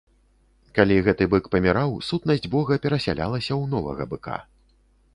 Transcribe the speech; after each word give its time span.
Калі 0.77 0.97
гэты 1.07 1.27
бык 1.33 1.51
паміраў, 1.57 1.93
сутнасць 2.09 2.51
бога 2.57 2.81
перасялялася 2.89 3.49
ў 3.61 3.75
новага 3.79 4.03
быка. 4.17 4.37